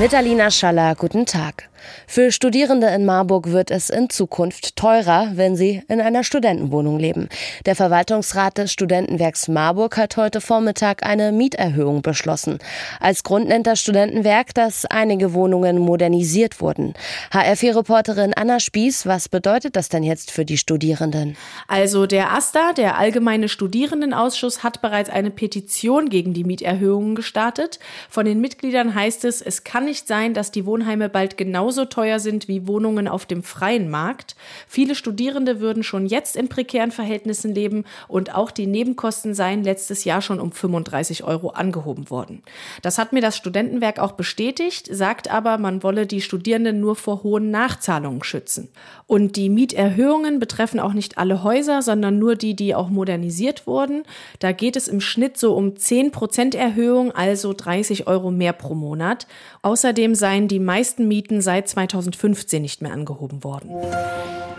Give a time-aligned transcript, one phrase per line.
[0.00, 1.68] Mit Alina Schaller, guten Tag.
[2.06, 7.28] Für Studierende in Marburg wird es in Zukunft teurer, wenn sie in einer Studentenwohnung leben.
[7.66, 12.58] Der Verwaltungsrat des Studentenwerks Marburg hat heute Vormittag eine Mieterhöhung beschlossen.
[12.98, 16.94] Als Grund nennt das Studentenwerk, dass einige Wohnungen modernisiert wurden.
[17.32, 21.36] HR4-Reporterin Anna Spieß, was bedeutet das denn jetzt für die Studierenden?
[21.68, 27.78] Also der AStA, der Allgemeine Studierendenausschuss, hat bereits eine Petition gegen die Mieterhöhungen gestartet.
[28.08, 31.84] Von den Mitgliedern heißt es, es kann nicht sein, dass die Wohnheime bald genau genauso
[31.84, 34.34] teuer sind wie Wohnungen auf dem freien Markt.
[34.66, 40.04] Viele Studierende würden schon jetzt in prekären Verhältnissen leben und auch die Nebenkosten seien letztes
[40.04, 42.42] Jahr schon um 35 Euro angehoben worden.
[42.80, 47.24] Das hat mir das Studentenwerk auch bestätigt, sagt aber, man wolle die Studierenden nur vor
[47.24, 48.68] hohen Nachzahlungen schützen.
[49.06, 54.04] Und die Mieterhöhungen betreffen auch nicht alle Häuser, sondern nur die, die auch modernisiert wurden.
[54.38, 58.74] Da geht es im Schnitt so um 10 Prozent Erhöhung, also 30 Euro mehr pro
[58.74, 59.26] Monat.
[59.70, 63.70] Außerdem seien die meisten Mieten seit seit 2015 nicht mehr angehoben worden.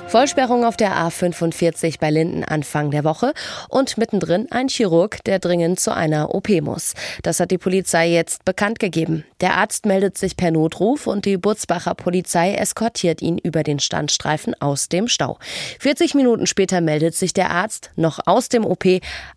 [0.08, 3.34] Vollsperrung auf der A45 bei Linden Anfang der Woche
[3.68, 6.94] und mittendrin ein Chirurg, der dringend zu einer OP muss.
[7.24, 9.26] Das hat die Polizei jetzt bekannt gegeben.
[9.42, 14.54] Der Arzt meldet sich per Notruf und die Butzbacher Polizei eskortiert ihn über den Standstreifen
[14.62, 15.40] aus dem Stau.
[15.80, 18.86] 40 Minuten später meldet sich der Arzt noch aus dem OP.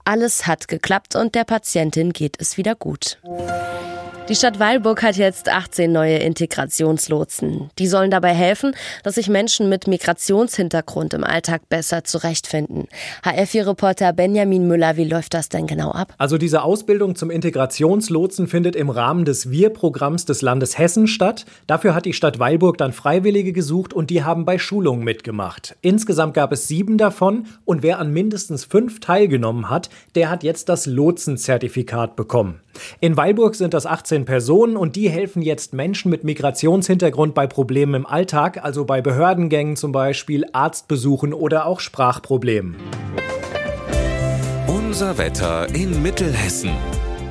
[0.05, 3.19] Alles hat geklappt und der Patientin geht es wieder gut.
[4.31, 7.71] Die Stadt Weilburg hat jetzt 18 neue Integrationslotsen.
[7.79, 12.87] Die sollen dabei helfen, dass sich Menschen mit Migrationshintergrund im Alltag besser zurechtfinden.
[13.25, 16.13] HR4-Reporter Benjamin Müller, wie läuft das denn genau ab?
[16.19, 21.47] Also diese Ausbildung zum Integrationslotsen findet im Rahmen des Wir-Programms des Landes Hessen statt.
[21.67, 25.77] Dafür hat die Stadt Weilburg dann Freiwillige gesucht und die haben bei Schulungen mitgemacht.
[25.81, 30.69] Insgesamt gab es sieben davon und wer an mindestens fünf teilgenommen hat, der hat jetzt
[30.69, 32.61] das Lotsenzertifikat bekommen.
[33.01, 37.95] In Weilburg sind das 18 Personen und die helfen jetzt Menschen mit Migrationshintergrund bei Problemen
[37.95, 42.75] im Alltag, also bei Behördengängen zum Beispiel, Arztbesuchen oder auch Sprachproblemen.
[44.67, 46.73] Unser Wetter in Mittelhessen.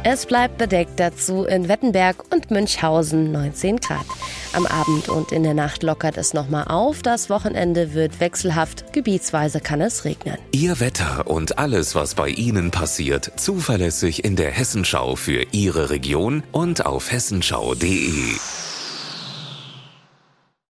[0.05, 4.05] Es bleibt bedeckt dazu in Wettenberg und Münchhausen 19 Grad.
[4.51, 7.01] Am Abend und in der Nacht lockert es nochmal auf.
[7.01, 8.91] Das Wochenende wird wechselhaft.
[8.91, 10.37] Gebietsweise kann es regnen.
[10.51, 16.43] Ihr Wetter und alles, was bei Ihnen passiert, zuverlässig in der Hessenschau für Ihre Region
[16.51, 18.35] und auf hessenschau.de.